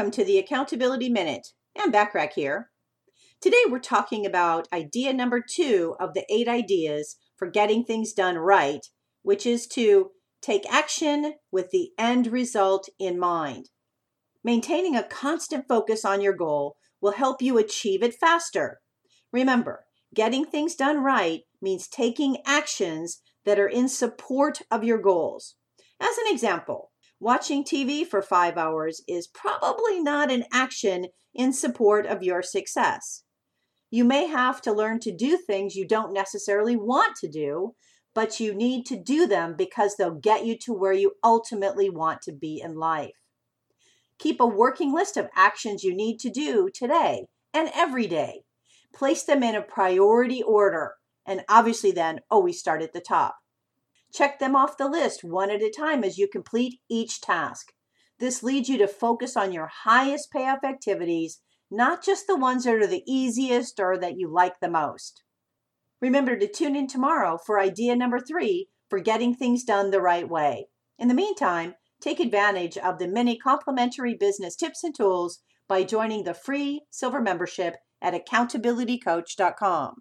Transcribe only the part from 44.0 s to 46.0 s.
Keep a working list of actions you